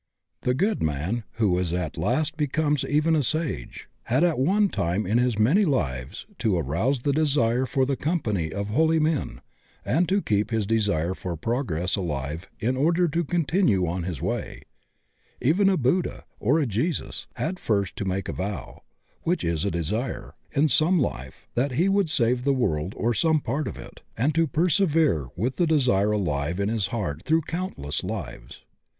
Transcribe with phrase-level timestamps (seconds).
[0.41, 5.19] The good man who at last becomes even a sage had at one time in
[5.19, 9.41] his many lives to arouse the desire for the company of holy men
[9.85, 14.63] and to keep his desire for progress alive in order to continue on his way.
[15.39, 18.81] Even a Buddha or a Jesus had first to make a vow,
[19.21, 23.39] which is a desire, in some life, that he would save the world or some
[23.39, 28.03] part of it, and to persevere with the desire alive in his heart through countless
[28.03, 28.63] lives.